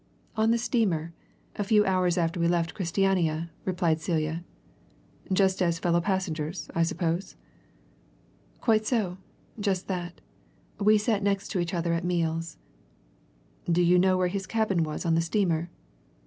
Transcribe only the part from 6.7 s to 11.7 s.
I suppose?" "Quite so just that. We sat next to